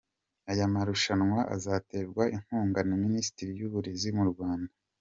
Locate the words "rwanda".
4.33-4.71